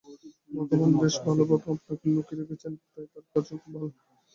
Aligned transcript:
ভগবান 0.49 0.91
বেশ 1.01 1.15
ভালভাবে 1.23 1.55
আপনাকে 1.73 2.05
লুকিয়ে 2.13 2.39
রেখেছেন, 2.39 2.73
তাই 2.91 3.05
তাঁর 3.11 3.25
কাজও 3.31 3.55
খুব 3.61 3.71
ভাল। 3.73 3.87